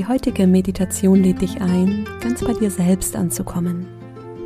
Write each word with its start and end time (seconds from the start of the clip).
Die 0.00 0.06
heutige 0.06 0.46
Meditation 0.46 1.22
lädt 1.22 1.42
dich 1.42 1.60
ein, 1.60 2.08
ganz 2.22 2.42
bei 2.42 2.54
dir 2.54 2.70
selbst 2.70 3.14
anzukommen. 3.16 3.86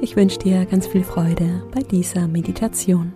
Ich 0.02 0.16
wünsche 0.16 0.40
dir 0.40 0.66
ganz 0.66 0.88
viel 0.88 1.04
Freude 1.04 1.64
bei 1.72 1.80
dieser 1.80 2.26
Meditation. 2.26 3.12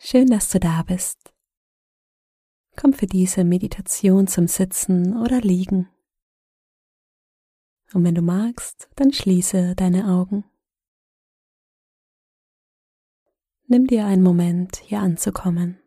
Schön, 0.00 0.26
dass 0.26 0.50
du 0.50 0.58
da 0.58 0.82
bist. 0.82 1.32
Komm 2.74 2.94
für 2.94 3.06
diese 3.06 3.44
Meditation 3.44 4.26
zum 4.26 4.48
Sitzen 4.48 5.16
oder 5.22 5.40
Liegen. 5.40 5.88
Und 7.92 8.02
wenn 8.02 8.16
du 8.16 8.22
magst, 8.22 8.90
dann 8.96 9.12
schließe 9.12 9.76
deine 9.76 10.08
Augen. 10.08 10.42
Nimm 13.68 13.86
dir 13.86 14.04
einen 14.04 14.24
Moment, 14.24 14.78
hier 14.78 14.98
anzukommen. 14.98 15.78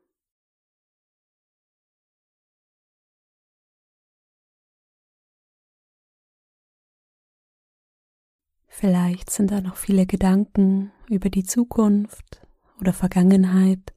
Vielleicht 8.80 9.32
sind 9.32 9.50
da 9.50 9.60
noch 9.60 9.76
viele 9.76 10.06
Gedanken 10.06 10.92
über 11.10 11.32
die 11.32 11.44
Zukunft 11.44 12.46
oder 12.80 12.94
Vergangenheit. 12.94 13.96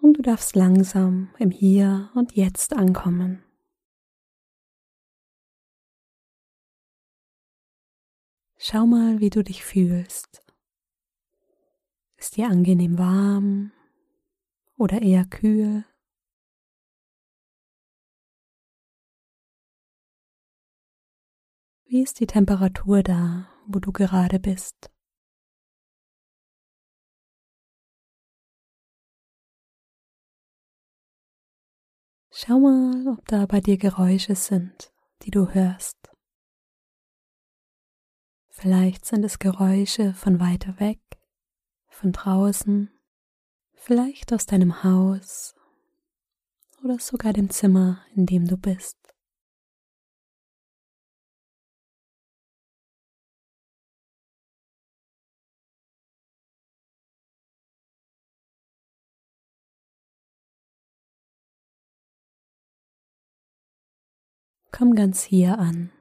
Und 0.00 0.14
du 0.14 0.22
darfst 0.22 0.56
langsam 0.56 1.34
im 1.38 1.50
Hier 1.50 2.08
und 2.14 2.34
Jetzt 2.34 2.72
ankommen. 2.72 3.44
Schau 8.56 8.86
mal, 8.86 9.20
wie 9.20 9.28
du 9.28 9.44
dich 9.44 9.62
fühlst. 9.62 10.42
Ist 12.16 12.38
dir 12.38 12.48
angenehm 12.48 12.96
warm 12.96 13.72
oder 14.78 15.02
eher 15.02 15.26
kühl? 15.26 15.84
Wie 21.92 22.02
ist 22.02 22.20
die 22.20 22.26
Temperatur 22.28 23.02
da, 23.02 23.48
wo 23.66 23.80
du 23.80 23.90
gerade 23.90 24.38
bist? 24.38 24.92
Schau 32.30 32.60
mal, 32.60 33.08
ob 33.08 33.26
da 33.26 33.44
bei 33.46 33.58
dir 33.58 33.76
Geräusche 33.76 34.36
sind, 34.36 34.92
die 35.22 35.32
du 35.32 35.52
hörst. 35.52 35.96
Vielleicht 38.50 39.04
sind 39.04 39.24
es 39.24 39.40
Geräusche 39.40 40.14
von 40.14 40.38
weiter 40.38 40.78
weg, 40.78 41.00
von 41.88 42.12
draußen, 42.12 42.96
vielleicht 43.74 44.32
aus 44.32 44.46
deinem 44.46 44.84
Haus 44.84 45.56
oder 46.84 47.00
sogar 47.00 47.32
dem 47.32 47.50
Zimmer, 47.50 48.06
in 48.14 48.26
dem 48.26 48.46
du 48.46 48.56
bist. 48.56 48.99
Komm 64.72 64.94
ganz 64.94 65.22
hier 65.22 65.58
an. 65.58 65.92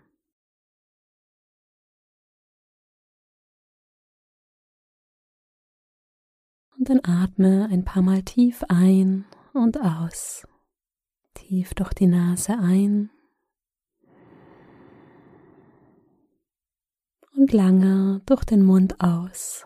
Und 6.77 6.89
dann 6.89 7.01
atme 7.03 7.67
ein 7.69 7.83
paar 7.83 8.01
Mal 8.01 8.23
tief 8.23 8.63
ein 8.69 9.25
und 9.53 9.81
aus. 9.81 10.47
Tief 11.33 11.73
durch 11.73 11.93
die 11.93 12.07
Nase 12.07 12.57
ein 12.57 13.09
und 17.35 17.51
lange 17.51 18.21
durch 18.25 18.45
den 18.45 18.63
Mund 18.63 19.01
aus. 19.01 19.65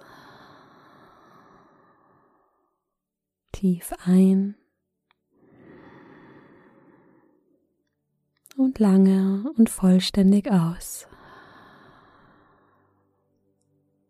Tief 3.52 3.94
ein 4.06 4.56
und 8.56 8.80
lange 8.80 9.52
und 9.58 9.70
vollständig 9.70 10.52
aus. 10.52 11.08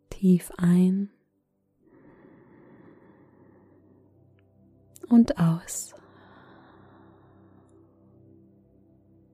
Tief 0.09 0.51
ein 0.57 1.09
und 5.09 5.37
aus. 5.37 5.93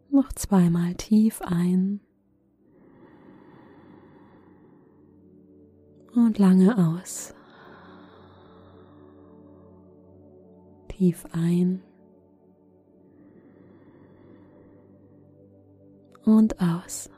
Noch 0.09 0.33
zweimal 0.33 0.95
tief 0.95 1.41
ein 1.41 2.01
und 6.15 6.37
lange 6.39 6.77
aus. 6.77 7.33
Tief 10.89 11.25
ein 11.31 11.83
und 16.25 16.59
aus. 16.59 17.09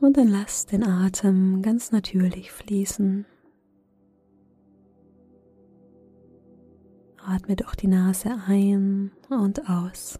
Und 0.00 0.16
dann 0.16 0.28
lass 0.28 0.64
den 0.64 0.82
Atem 0.82 1.60
ganz 1.60 1.92
natürlich 1.92 2.50
fließen. 2.50 3.26
Atme 7.22 7.54
durch 7.54 7.76
die 7.76 7.86
Nase 7.86 8.30
ein 8.46 9.12
und 9.28 9.68
aus. 9.68 10.18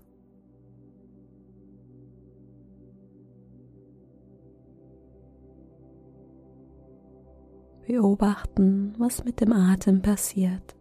Beobachten, 7.90 8.94
was 8.98 9.24
mit 9.24 9.40
dem 9.40 9.52
Atem 9.52 10.00
passiert. 10.00 10.76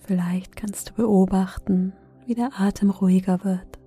Vielleicht 0.00 0.54
kannst 0.54 0.90
du 0.90 0.92
beobachten, 0.92 1.94
wie 2.26 2.34
der 2.34 2.50
Atem 2.60 2.90
ruhiger 2.90 3.42
wird. 3.42 3.77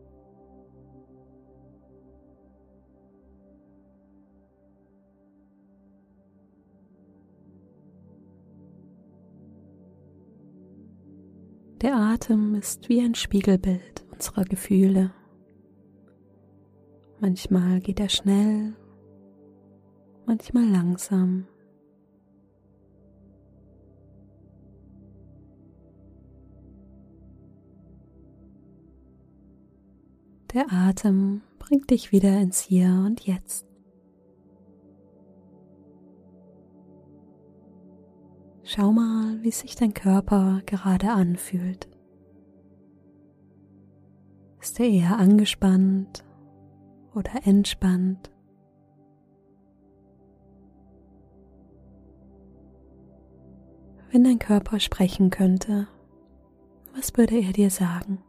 Der 11.81 11.95
Atem 11.95 12.53
ist 12.53 12.89
wie 12.89 13.01
ein 13.01 13.15
Spiegelbild 13.15 14.05
unserer 14.11 14.45
Gefühle. 14.45 15.11
Manchmal 17.19 17.79
geht 17.79 17.99
er 17.99 18.09
schnell, 18.09 18.75
manchmal 20.27 20.65
langsam. 20.65 21.47
Der 30.53 30.71
Atem 30.71 31.41
bringt 31.57 31.89
dich 31.89 32.11
wieder 32.11 32.39
ins 32.39 32.61
Hier 32.61 32.89
und 33.07 33.21
Jetzt. 33.21 33.70
Schau 38.73 38.93
mal, 38.93 39.43
wie 39.43 39.51
sich 39.51 39.75
dein 39.75 39.93
Körper 39.93 40.61
gerade 40.65 41.11
anfühlt. 41.11 41.89
Ist 44.61 44.79
er 44.79 44.85
eher 44.85 45.17
angespannt 45.17 46.23
oder 47.13 47.45
entspannt? 47.45 48.31
Wenn 54.09 54.23
dein 54.23 54.39
Körper 54.39 54.79
sprechen 54.79 55.31
könnte, 55.31 55.89
was 56.95 57.17
würde 57.17 57.41
er 57.41 57.51
dir 57.51 57.71
sagen? 57.71 58.23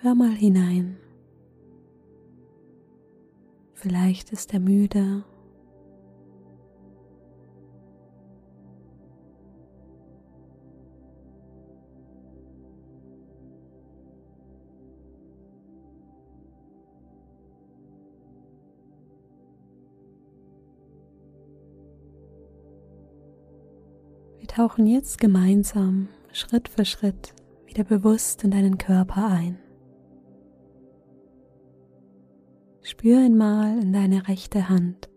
Hör 0.00 0.14
mal 0.14 0.30
hinein. 0.30 0.96
Vielleicht 3.74 4.30
ist 4.30 4.54
er 4.54 4.60
müde 4.60 5.24
tauchen 24.54 24.86
jetzt 24.86 25.18
gemeinsam 25.18 26.08
Schritt 26.30 26.68
für 26.68 26.84
Schritt 26.84 27.34
wieder 27.64 27.84
bewusst 27.84 28.44
in 28.44 28.50
deinen 28.50 28.76
Körper 28.76 29.26
ein. 29.26 29.58
Spür 32.82 33.18
einmal 33.18 33.78
in 33.78 33.94
deine 33.94 34.28
rechte 34.28 34.68
Hand, 34.68 35.08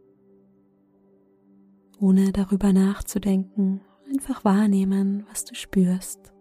ohne 2.00 2.32
darüber 2.32 2.72
nachzudenken, 2.72 3.82
einfach 4.10 4.46
wahrnehmen, 4.46 5.26
was 5.30 5.44
du 5.44 5.54
spürst. 5.54 6.32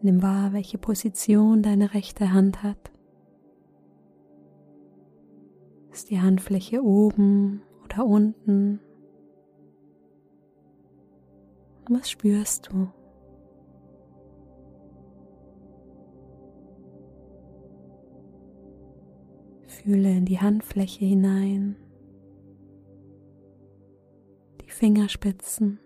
Nimm 0.00 0.22
wahr, 0.22 0.52
welche 0.52 0.78
Position 0.78 1.62
deine 1.62 1.92
rechte 1.92 2.32
Hand 2.32 2.62
hat. 2.62 2.92
Ist 5.98 6.10
die 6.10 6.20
Handfläche 6.20 6.80
oben 6.80 7.60
oder 7.84 8.06
unten? 8.06 8.78
Was 11.88 12.08
spürst 12.08 12.68
du? 12.70 12.86
Fühle 19.66 20.16
in 20.16 20.24
die 20.24 20.38
Handfläche 20.38 21.04
hinein, 21.04 21.74
die 24.60 24.70
Fingerspitzen. 24.70 25.80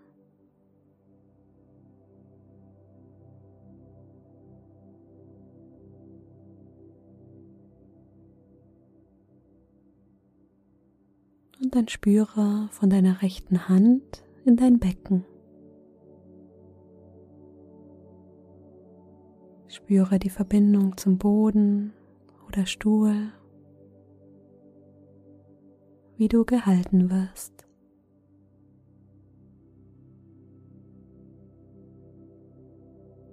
Und 11.62 11.74
dann 11.74 11.88
spüre 11.88 12.68
von 12.72 12.90
deiner 12.90 13.22
rechten 13.22 13.68
Hand 13.68 14.24
in 14.44 14.56
dein 14.56 14.80
Becken. 14.80 15.24
Spüre 19.68 20.18
die 20.18 20.30
Verbindung 20.30 20.96
zum 20.96 21.18
Boden 21.18 21.92
oder 22.48 22.66
Stuhl 22.66 23.32
wie 26.22 26.28
du 26.28 26.44
gehalten 26.44 27.10
wirst. 27.10 27.66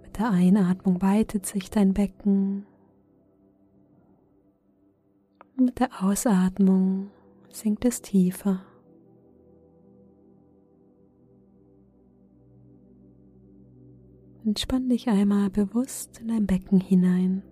Mit 0.01 0.17
der 0.17 0.31
Einatmung 0.31 0.99
weitet 1.01 1.45
sich 1.45 1.69
dein 1.69 1.93
Becken. 1.93 2.65
Mit 5.55 5.79
der 5.79 6.03
Ausatmung 6.03 7.11
sinkt 7.51 7.85
es 7.85 8.01
tiefer. 8.01 8.65
Entspann 14.45 14.89
dich 14.89 15.07
einmal 15.07 15.51
bewusst 15.51 16.19
in 16.21 16.29
dein 16.29 16.47
Becken 16.47 16.79
hinein. 16.79 17.43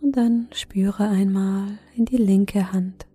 Und 0.00 0.16
dann 0.16 0.48
spüre 0.52 1.08
einmal 1.08 1.78
in 1.96 2.04
die 2.04 2.16
linke 2.16 2.72
Hand. 2.72 3.07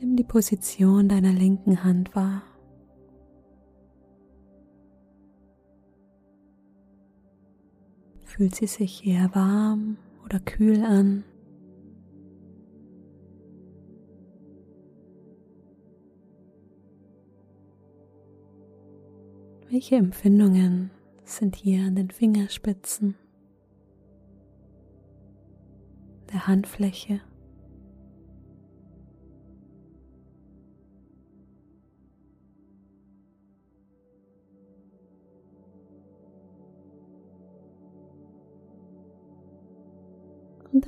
Nimm 0.00 0.16
die 0.16 0.24
Position 0.24 1.10
deiner 1.10 1.32
linken 1.32 1.84
Hand 1.84 2.16
wahr. 2.16 2.42
Fühlt 8.24 8.54
sie 8.54 8.66
sich 8.66 9.06
eher 9.06 9.34
warm 9.34 9.98
oder 10.24 10.40
kühl 10.40 10.82
an? 10.84 11.24
Welche 19.68 19.96
Empfindungen 19.96 20.90
sind 21.24 21.56
hier 21.56 21.84
an 21.84 21.96
den 21.96 22.10
Fingerspitzen, 22.10 23.16
der 26.32 26.46
Handfläche. 26.46 27.20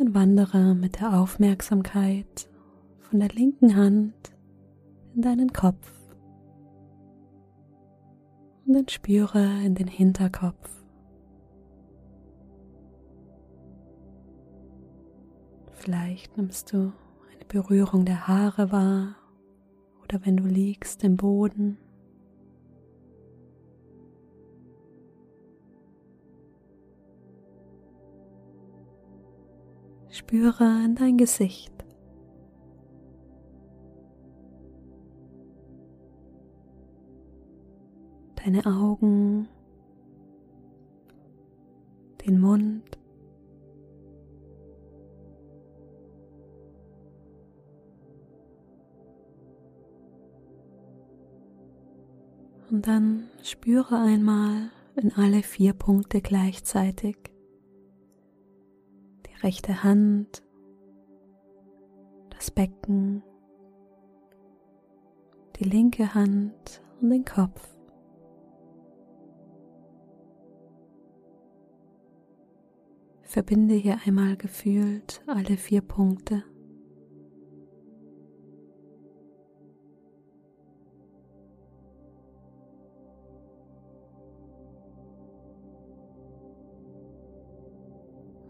Und 0.02 0.16
wandere 0.16 0.74
mit 0.74 1.00
der 1.00 1.16
Aufmerksamkeit 1.16 2.50
von 2.98 3.20
der 3.20 3.28
linken 3.28 3.76
Hand 3.76 4.32
in 5.14 5.22
deinen 5.22 5.52
Kopf 5.52 5.92
und 8.66 8.72
dann 8.72 8.88
spüre 8.88 9.62
in 9.64 9.76
den 9.76 9.86
Hinterkopf. 9.86 10.82
Vielleicht 15.70 16.36
nimmst 16.36 16.72
du 16.72 16.92
eine 17.32 17.44
Berührung 17.46 18.04
der 18.04 18.26
Haare 18.26 18.72
wahr 18.72 19.14
oder 20.02 20.26
wenn 20.26 20.36
du 20.36 20.46
liegst 20.46 21.04
im 21.04 21.16
Boden. 21.16 21.78
Spüre 30.32 30.64
in 30.86 30.94
dein 30.94 31.18
Gesicht. 31.18 31.70
deine 38.42 38.64
Augen, 38.64 39.46
den 42.24 42.40
Mund. 42.40 42.98
Und 52.70 52.86
dann 52.86 53.28
spüre 53.42 53.98
einmal 53.98 54.70
in 54.96 55.12
alle 55.12 55.42
vier 55.42 55.74
Punkte 55.74 56.22
gleichzeitig. 56.22 57.31
Rechte 59.42 59.82
Hand, 59.82 60.40
das 62.30 62.52
Becken, 62.52 63.24
die 65.56 65.64
linke 65.64 66.14
Hand 66.14 66.80
und 67.00 67.10
den 67.10 67.24
Kopf. 67.24 67.76
Verbinde 73.22 73.74
hier 73.74 73.98
einmal 74.06 74.36
gefühlt 74.36 75.22
alle 75.26 75.56
vier 75.56 75.80
Punkte. 75.80 76.44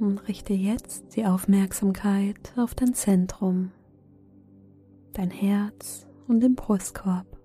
Und 0.02 0.26
richte 0.26 0.52
jetzt 0.52 1.14
die 1.14 1.26
Aufmerksamkeit 1.26 2.52
auf 2.56 2.74
dein 2.74 2.92
Zentrum, 2.92 3.70
dein 5.12 5.30
Herz 5.30 6.08
und 6.26 6.40
den 6.40 6.56
Brustkorb. 6.56 7.38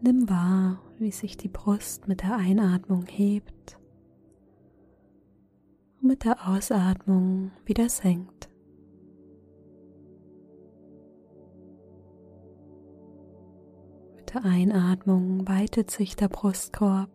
Nimm 0.00 0.26
wahr, 0.26 0.80
wie 0.98 1.12
sich 1.12 1.36
die 1.36 1.48
Brust 1.48 2.08
mit 2.08 2.22
der 2.22 2.34
Einatmung 2.34 3.04
hebt 3.04 3.78
mit 6.00 6.24
der 6.24 6.48
Ausatmung 6.48 7.52
wieder 7.66 7.90
senkt. 7.90 8.49
Mit 14.32 14.44
der 14.44 14.50
Einatmung 14.52 15.48
weitet 15.48 15.90
sich 15.90 16.14
der 16.14 16.28
Brustkorb. 16.28 17.10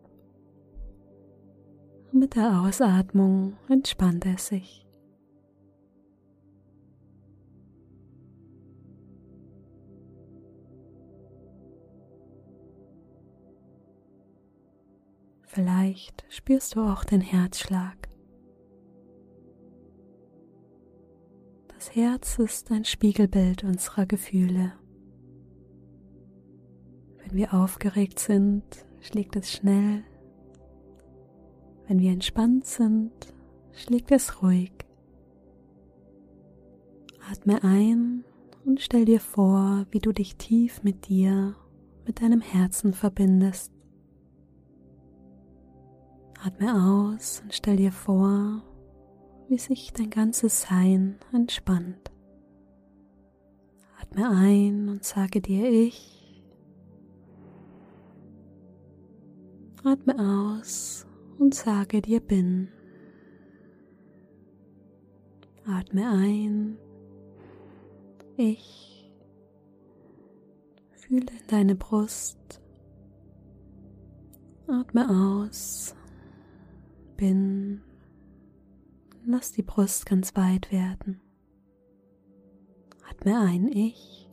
Mit 2.11 2.35
der 2.35 2.59
Ausatmung 2.59 3.55
entspannt 3.69 4.25
er 4.25 4.37
sich. 4.37 4.85
Vielleicht 15.43 16.25
spürst 16.27 16.75
du 16.75 16.81
auch 16.81 17.05
den 17.05 17.21
Herzschlag. 17.21 18.09
Das 21.69 21.95
Herz 21.95 22.39
ist 22.39 22.71
ein 22.71 22.83
Spiegelbild 22.83 23.63
unserer 23.63 24.05
Gefühle. 24.05 24.73
Wir 27.35 27.53
aufgeregt 27.53 28.17
sind, 28.17 28.63
schlägt 29.01 29.35
es 29.35 29.51
schnell. 29.51 30.05
Wenn 31.85 31.99
wir 31.99 32.13
entspannt 32.13 32.63
sind, 32.63 33.11
schlägt 33.73 34.09
es 34.13 34.41
ruhig. 34.41 34.71
Atme 37.29 37.61
ein 37.61 38.23
und 38.63 38.79
stell 38.79 39.03
dir 39.03 39.19
vor, 39.19 39.85
wie 39.91 39.99
du 39.99 40.13
dich 40.13 40.37
tief 40.37 40.81
mit 40.83 41.09
dir, 41.09 41.57
mit 42.05 42.21
deinem 42.21 42.39
Herzen 42.39 42.93
verbindest. 42.93 43.73
Atme 46.41 46.73
aus 46.73 47.41
und 47.43 47.53
stell 47.53 47.75
dir 47.75 47.91
vor, 47.91 48.63
wie 49.49 49.57
sich 49.57 49.91
dein 49.91 50.09
ganzes 50.09 50.61
Sein 50.61 51.17
entspannt. 51.33 52.13
Atme 53.99 54.29
ein 54.29 54.87
und 54.87 55.03
sage 55.03 55.41
dir 55.41 55.69
ich. 55.69 56.14
Atme 59.85 60.15
aus 60.19 61.05
und 61.37 61.53
sage 61.53 62.01
dir 62.01 62.19
bin. 62.19 62.69
Atme 65.65 66.09
ein. 66.09 66.77
Ich. 68.35 69.09
Fühle 70.91 71.31
in 71.31 71.47
deine 71.47 71.75
Brust. 71.75 72.61
Atme 74.67 75.07
aus 75.09 75.95
bin, 77.15 77.81
lass 79.25 79.51
die 79.51 79.61
Brust 79.61 80.05
ganz 80.05 80.35
weit 80.35 80.71
werden. 80.71 81.21
Atme 83.09 83.39
ein 83.39 83.67
Ich. 83.67 84.29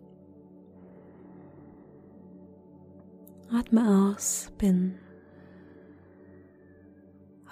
Atme 3.50 4.14
aus, 4.14 4.50
bin. 4.58 4.98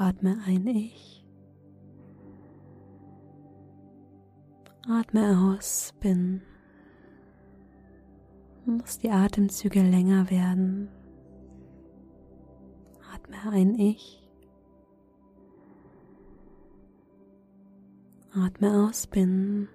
Atme 0.01 0.39
ein 0.47 0.67
Ich. 0.67 1.23
Atme 4.89 5.55
aus, 5.59 5.93
bin. 6.01 6.41
Lass 8.65 8.99
die 8.99 9.11
Atemzüge 9.11 9.83
länger 9.83 10.31
werden. 10.31 10.89
Atme 13.13 13.53
ein 13.53 13.75
Ich. 13.79 14.27
Atme 18.33 18.87
aus, 18.87 19.07
bin. 19.07 19.69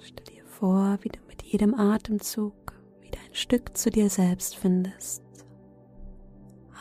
Stell 0.00 0.26
dir 0.26 0.44
vor, 0.44 0.96
wie 1.00 1.08
du 1.08 1.18
mit 1.26 1.42
jedem 1.42 1.74
Atemzug 1.74 2.54
wieder 3.00 3.18
ein 3.18 3.34
Stück 3.34 3.76
zu 3.76 3.90
dir 3.90 4.08
selbst 4.08 4.54
findest. 4.54 5.24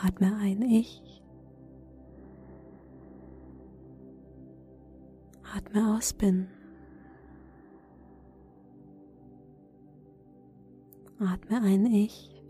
Atme 0.03 0.35
ein 0.35 0.61
Ich. 0.61 1.08
Atme 5.55 5.95
aus, 5.95 6.13
bin. 6.13 6.47
Atme 11.19 11.61
ein 11.61 11.85
Ich. 11.85 12.43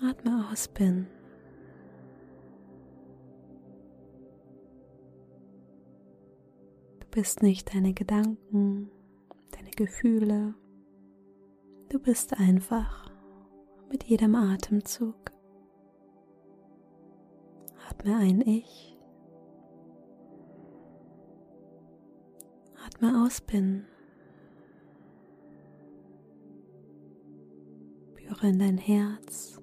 Atme 0.00 0.48
aus, 0.50 0.68
bin. 0.68 1.06
bist 7.12 7.42
nicht 7.42 7.74
deine 7.74 7.92
Gedanken, 7.92 8.90
deine 9.52 9.70
Gefühle. 9.70 10.54
Du 11.90 11.98
bist 11.98 12.32
einfach 12.32 13.10
mit 13.90 14.04
jedem 14.04 14.34
Atemzug. 14.34 15.30
Atme 18.02 18.16
ein 18.16 18.40
Ich. 18.40 18.98
Atme 22.84 23.24
aus 23.24 23.40
Bin. 23.40 23.84
Führe 28.16 28.48
in 28.48 28.58
dein 28.58 28.76
Herz. 28.76 29.60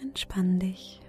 Entspann 0.00 0.60
dich. 0.60 1.00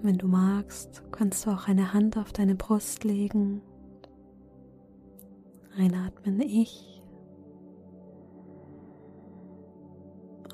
Wenn 0.00 0.16
du 0.16 0.26
magst, 0.26 1.02
kannst 1.12 1.44
du 1.44 1.50
auch 1.50 1.68
eine 1.68 1.92
Hand 1.92 2.16
auf 2.16 2.32
deine 2.32 2.54
Brust 2.54 3.04
legen. 3.04 3.60
Einatmen 5.76 6.40
ich. 6.40 6.99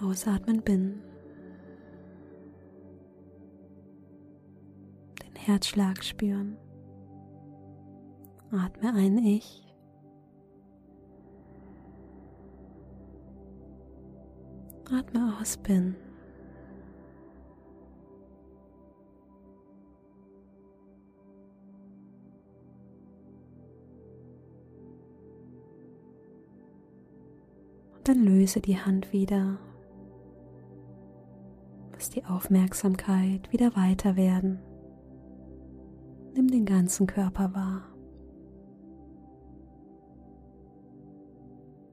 Ausatmen 0.06 0.62
bin. 0.62 1.02
Den 5.22 5.34
Herzschlag 5.36 6.04
spüren. 6.04 6.56
Atme 8.50 8.94
ein 8.94 9.18
ich. 9.18 9.62
Atme 14.90 15.36
aus 15.40 15.56
bin. 15.56 15.96
dann 28.08 28.22
löse 28.22 28.60
die 28.60 28.78
Hand 28.78 29.12
wieder. 29.12 29.58
Lass 32.06 32.14
die 32.14 32.24
Aufmerksamkeit 32.24 33.52
wieder 33.52 33.74
weiter 33.74 34.14
werden. 34.14 34.60
Nimm 36.34 36.46
den 36.46 36.64
ganzen 36.64 37.08
Körper 37.08 37.52
wahr. 37.52 37.82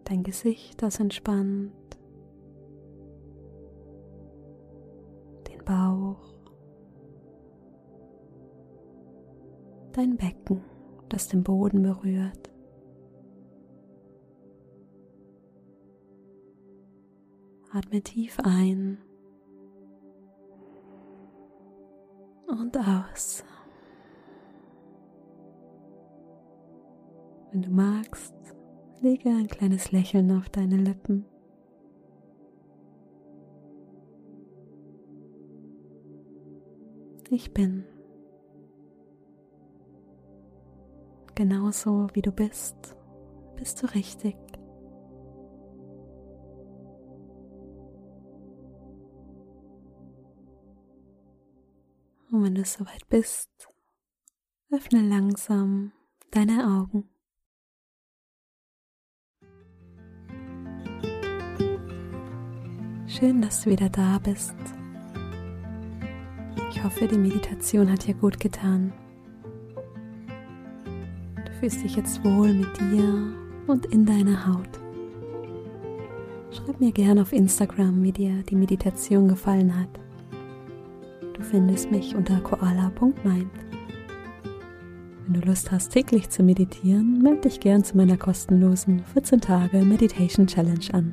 Dein 0.04 0.22
Gesicht, 0.22 0.84
das 0.84 1.00
entspannt. 1.00 1.74
Den 5.48 5.66
Bauch. 5.66 6.32
Dein 9.94 10.16
Becken, 10.18 10.62
das 11.10 11.28
den 11.28 11.42
Boden 11.44 11.82
berührt. 11.82 12.52
Atme 17.72 18.04
tief 18.04 18.38
ein 18.44 19.00
und 22.60 22.78
aus. 22.78 23.44
Wenn 27.52 27.62
du 27.62 27.70
magst, 27.70 28.34
lege 29.02 29.30
ein 29.30 29.48
kleines 29.48 29.92
Lächeln 29.92 30.32
auf 30.32 30.50
deine 30.50 30.78
Lippen. 30.78 31.26
Ich 37.30 37.54
bin 37.54 37.84
genauso 41.36 42.08
wie 42.14 42.22
du 42.22 42.32
bist, 42.32 42.96
bist 43.56 43.82
du 43.82 43.88
richtig. 43.88 44.43
Und 52.34 52.44
wenn 52.44 52.56
du 52.56 52.66
soweit 52.66 53.08
bist, 53.10 53.52
öffne 54.72 55.08
langsam 55.08 55.92
deine 56.32 56.66
Augen. 56.66 57.08
Schön, 63.06 63.40
dass 63.40 63.62
du 63.62 63.70
wieder 63.70 63.88
da 63.90 64.18
bist. 64.18 64.56
Ich 66.72 66.84
hoffe, 66.84 67.08
die 67.08 67.20
Meditation 67.20 67.92
hat 67.92 68.08
dir 68.08 68.16
gut 68.16 68.40
getan. 68.40 68.92
Du 71.36 71.52
fühlst 71.60 71.84
dich 71.84 71.96
jetzt 71.98 72.24
wohl 72.24 72.52
mit 72.52 72.76
dir 72.80 73.32
und 73.68 73.86
in 73.86 74.08
deiner 74.08 74.48
Haut. 74.48 74.80
Schreib 76.50 76.80
mir 76.80 76.92
gerne 76.92 77.22
auf 77.22 77.32
Instagram, 77.32 78.02
wie 78.02 78.12
dir 78.12 78.42
die 78.42 78.56
Meditation 78.56 79.28
gefallen 79.28 79.80
hat. 79.80 80.03
Du 81.44 81.50
findest 81.50 81.92
mich 81.92 82.16
unter 82.16 82.40
koala.mind. 82.40 83.52
Wenn 85.26 85.34
du 85.34 85.42
Lust 85.42 85.74
hast, 85.74 85.92
täglich 85.92 86.30
zu 86.30 86.42
meditieren, 86.42 87.22
melde 87.22 87.42
dich 87.42 87.60
gern 87.60 87.84
zu 87.84 87.98
meiner 87.98 88.16
kostenlosen 88.16 89.04
14 89.12 89.42
Tage 89.42 89.80
Meditation 89.80 90.48
Challenge 90.48 90.86
an. 90.94 91.12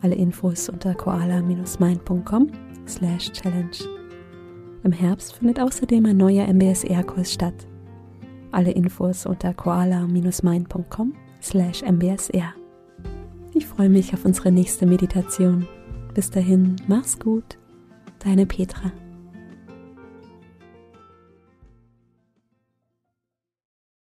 Alle 0.00 0.14
Infos 0.14 0.70
unter 0.70 0.94
koala-mind.com 0.94 2.48
slash 2.86 3.30
challenge. 3.32 3.84
Im 4.84 4.92
Herbst 4.92 5.34
findet 5.34 5.60
außerdem 5.60 6.06
ein 6.06 6.16
neuer 6.16 6.46
MBSR-Kurs 6.46 7.30
statt. 7.30 7.66
Alle 8.52 8.70
Infos 8.70 9.26
unter 9.26 9.52
koala-mind.com 9.52 11.12
slash 11.42 11.82
mbsr. 11.82 12.54
Ich 13.52 13.66
freue 13.66 13.90
mich 13.90 14.14
auf 14.14 14.24
unsere 14.24 14.50
nächste 14.50 14.86
Meditation. 14.86 15.68
Bis 16.14 16.30
dahin, 16.30 16.76
mach's 16.88 17.18
gut, 17.18 17.58
deine 18.18 18.46
Petra. 18.46 18.92